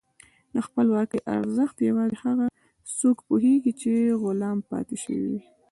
د 0.53 0.57
خپلواکۍ 0.67 1.19
ارزښت 1.37 1.77
یوازې 1.89 2.15
هغه 2.23 2.45
څوک 2.99 3.17
پوهېږي 3.27 3.73
چې 3.81 3.91
غلام 4.21 4.57
پاتې 4.71 4.95
شوي 5.03 5.23
وي. 5.33 5.41